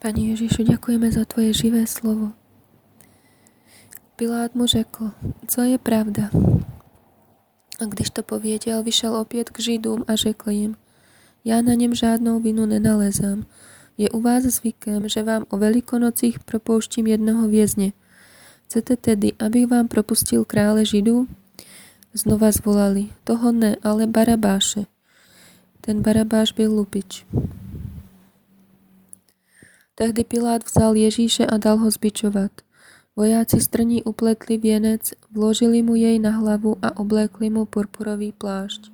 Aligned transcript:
Pani 0.00 0.32
Ježišu, 0.32 0.64
ďakujeme 0.64 1.12
za 1.12 1.28
Tvoje 1.28 1.52
živé 1.52 1.84
slovo. 1.84 2.32
Pilát 4.16 4.56
mu 4.56 4.64
řekl, 4.64 5.12
co 5.44 5.60
je 5.62 5.76
pravda. 5.76 6.32
A 7.80 7.84
když 7.84 8.10
to 8.10 8.22
pověděl, 8.22 8.82
vyšel 8.82 9.16
opět 9.16 9.50
k 9.50 9.60
Židům 9.60 10.04
a 10.08 10.16
řekl 10.16 10.50
jim, 10.50 10.76
já 11.44 11.60
na 11.62 11.74
něm 11.74 11.94
žádnou 11.94 12.40
vinu 12.40 12.66
nenalezám. 12.66 13.44
Je 13.98 14.10
u 14.10 14.20
vás 14.20 14.42
zvykem, 14.42 15.08
že 15.08 15.22
vám 15.22 15.44
o 15.48 15.56
velikonocích 15.56 16.38
propouštím 16.38 17.06
jednoho 17.06 17.48
vězně. 17.48 17.92
Chcete 18.66 18.96
tedy, 18.96 19.32
abych 19.38 19.66
vám 19.66 19.88
propustil 19.88 20.44
krále 20.44 20.84
Židů? 20.84 21.28
Znova 22.14 22.50
zvolali, 22.50 23.08
toho 23.24 23.52
ne, 23.52 23.76
ale 23.82 24.06
Barabáše. 24.06 24.84
Ten 25.80 26.02
Barabáš 26.02 26.52
byl 26.52 26.72
lupič. 26.72 27.26
Tehdy 30.00 30.24
Pilát 30.24 30.64
vzal 30.64 30.96
Ježíše 30.96 31.46
a 31.46 31.56
dal 31.56 31.76
ho 31.76 31.90
zbičovat. 31.90 32.50
Vojáci 33.16 33.60
strní 33.60 34.02
upletli 34.02 34.58
věnec, 34.58 35.12
vložili 35.30 35.82
mu 35.82 35.94
jej 35.94 36.18
na 36.18 36.30
hlavu 36.30 36.76
a 36.82 36.96
oblékli 36.96 37.50
mu 37.50 37.64
purpurový 37.64 38.32
plášť. 38.32 38.92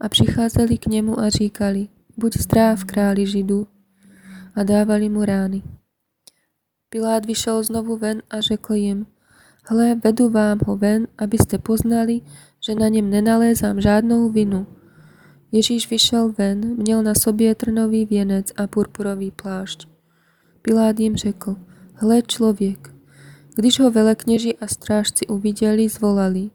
A 0.00 0.08
přicházeli 0.08 0.78
k 0.78 0.86
němu 0.86 1.20
a 1.20 1.28
říkali, 1.28 1.88
buď 2.16 2.36
zdráv 2.36 2.84
králi 2.84 3.26
Židů, 3.26 3.66
a 4.54 4.62
dávali 4.62 5.08
mu 5.08 5.24
rány. 5.24 5.62
Pilát 6.88 7.26
vyšel 7.26 7.62
znovu 7.62 7.96
ven 7.96 8.22
a 8.30 8.40
řekl 8.40 8.74
jim, 8.74 9.06
hle, 9.64 9.94
vedu 9.94 10.28
vám 10.30 10.58
ho 10.66 10.76
ven, 10.76 11.06
abyste 11.18 11.58
poznali, 11.58 12.20
že 12.66 12.74
na 12.74 12.88
něm 12.88 13.10
nenalézám 13.10 13.80
žádnou 13.80 14.30
vinu. 14.30 14.66
Ježíš 15.52 15.90
vyšel 15.90 16.32
ven, 16.38 16.76
měl 16.76 17.02
na 17.02 17.14
sobě 17.14 17.54
trnový 17.54 18.06
věnec 18.06 18.52
a 18.56 18.66
purpurový 18.66 19.30
plášť. 19.30 19.93
Pilát 20.66 21.00
jim 21.00 21.16
řekl, 21.16 21.56
hle 21.94 22.22
člověk. 22.22 22.94
Když 23.54 23.80
ho 23.80 23.90
velekněži 23.90 24.56
a 24.60 24.66
strážci 24.66 25.26
uviděli, 25.26 25.88
zvolali, 25.88 26.50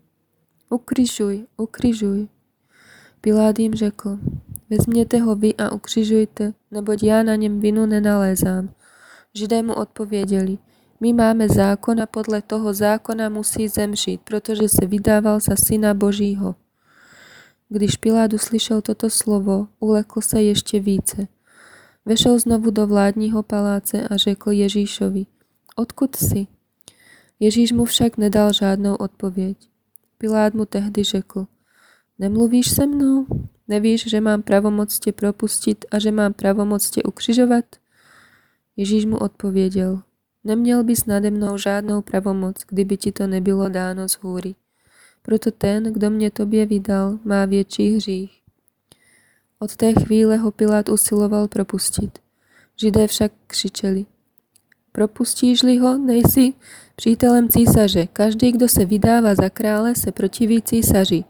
ukryžuj, 0.69 1.45
ukryžuj. 1.57 2.27
Pilát 3.21 3.59
jim 3.59 3.73
řekl, 3.73 4.19
vezměte 4.69 5.17
ho 5.17 5.35
vy 5.35 5.55
a 5.55 5.71
ukřižujte, 5.71 6.53
neboť 6.71 7.03
já 7.03 7.23
na 7.23 7.35
něm 7.35 7.59
vinu 7.59 7.85
nenalézám. 7.85 8.69
Židé 9.33 9.61
mu 9.61 9.73
odpověděli, 9.73 10.57
my 10.99 11.13
máme 11.13 11.49
zákon 11.49 12.01
a 12.01 12.05
podle 12.05 12.41
toho 12.41 12.73
zákona 12.73 13.29
musí 13.29 13.67
zemřít, 13.67 14.21
protože 14.21 14.69
se 14.69 14.85
vydával 14.85 15.39
za 15.39 15.55
syna 15.55 15.93
Božího. 15.93 16.55
Když 17.69 17.97
Pilát 17.97 18.33
uslyšel 18.33 18.81
toto 18.81 19.09
slovo, 19.09 19.67
ulekl 19.79 20.21
se 20.21 20.41
ještě 20.41 20.79
více– 20.79 21.27
Vešel 22.09 22.39
znovu 22.39 22.71
do 22.71 22.87
vládního 22.87 23.43
paláce 23.43 24.07
a 24.07 24.17
řekl 24.17 24.51
Ježíšovi, 24.51 25.25
odkud 25.75 26.15
jsi? 26.15 26.47
Ježíš 27.39 27.71
mu 27.71 27.85
však 27.85 28.17
nedal 28.17 28.53
žádnou 28.53 28.95
odpověď. 28.95 29.57
Pilát 30.17 30.53
mu 30.53 30.65
tehdy 30.65 31.03
řekl, 31.03 31.45
nemluvíš 32.19 32.71
se 32.71 32.87
mnou? 32.87 33.25
Nevíš, 33.67 34.09
že 34.09 34.21
mám 34.21 34.41
pravomoc 34.41 34.99
tě 34.99 35.11
propustit 35.11 35.85
a 35.91 35.99
že 35.99 36.11
mám 36.11 36.33
pravomoc 36.33 36.89
tě 36.89 37.03
ukřižovat? 37.03 37.65
Ježíš 38.77 39.05
mu 39.05 39.17
odpověděl, 39.17 40.01
neměl 40.43 40.83
bys 40.83 41.05
nade 41.05 41.31
mnou 41.31 41.57
žádnou 41.57 42.01
pravomoc, 42.01 42.55
kdyby 42.67 42.97
ti 42.97 43.11
to 43.11 43.27
nebylo 43.27 43.69
dáno 43.69 44.09
z 44.09 44.13
hůry. 44.13 44.55
Proto 45.21 45.51
ten, 45.51 45.83
kdo 45.93 46.09
mě 46.09 46.31
tobě 46.31 46.65
vydal, 46.65 47.19
má 47.23 47.45
větší 47.45 47.95
hřích. 47.95 48.38
Od 49.61 49.75
té 49.75 49.93
chvíle 49.93 50.37
ho 50.37 50.51
Pilát 50.51 50.89
usiloval 50.89 51.47
propustit. 51.47 52.19
Židé 52.75 53.07
však 53.07 53.31
křičeli. 53.47 54.05
Propustíš-li 54.91 55.77
ho, 55.77 55.97
nejsi 55.97 56.53
přítelem 56.95 57.49
císaře. 57.49 58.07
Každý, 58.07 58.51
kdo 58.51 58.67
se 58.67 58.85
vydává 58.85 59.35
za 59.35 59.49
krále, 59.49 59.95
se 59.95 60.11
protiví 60.11 60.61
císaři. 60.61 61.23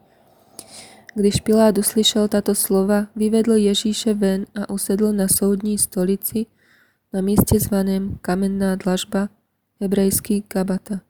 Když 1.15 1.35
Pilát 1.41 1.77
uslyšel 1.77 2.27
tato 2.27 2.55
slova, 2.55 3.07
vyvedl 3.15 3.53
Ježíše 3.53 4.13
ven 4.13 4.45
a 4.55 4.69
usedl 4.69 5.13
na 5.13 5.27
soudní 5.27 5.77
stolici 5.77 6.45
na 7.13 7.21
místě 7.21 7.59
zvaném 7.59 8.17
Kamenná 8.21 8.75
dlažba, 8.75 9.29
hebrejský 9.81 10.43
Gabata. 10.53 11.01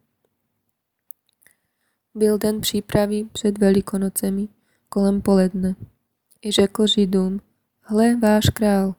Byl 2.16 2.38
den 2.38 2.62
přípravy 2.62 3.25
před 3.31 3.57
Velikonocemi, 3.57 4.47
kolem 4.90 5.22
poledne. 5.22 5.75
I 6.41 6.51
řekl 6.51 6.88
Židům, 6.88 7.41
hle 7.81 8.16
váš 8.16 8.50
král. 8.50 8.95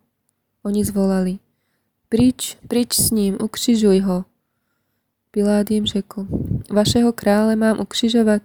Oni 0.62 0.84
zvolali, 0.84 1.38
pryč, 2.08 2.58
pryč 2.68 2.94
s 2.94 3.10
ním, 3.10 3.36
ukřižuj 3.42 3.98
ho. 3.98 4.24
Pilát 5.30 5.70
jim 5.70 5.86
řekl, 5.86 6.26
vašeho 6.70 7.12
krále 7.12 7.56
mám 7.56 7.80
ukřižovat? 7.80 8.42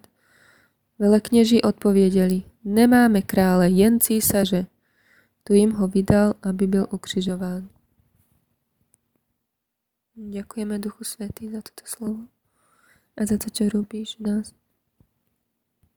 Velekněži 1.00 1.62
odpověděli, 1.62 2.44
nemáme 2.64 3.22
krále, 3.22 3.70
jen 3.70 4.00
císaře. 4.00 4.66
Tu 5.44 5.54
jim 5.54 5.72
ho 5.72 5.88
vydal, 5.88 6.34
aby 6.42 6.68
byl 6.68 6.88
ukřižován. 6.92 7.70
Ďakujeme 10.16 10.80
Duchu 10.80 11.04
Svetý 11.04 11.52
za 11.52 11.62
toto 11.62 11.84
slovo 11.86 12.20
a 13.18 13.26
za 13.26 13.38
to, 13.38 13.50
čo 13.50 13.70
robíš 13.70 14.16
v 14.20 14.28
nás. 14.28 14.65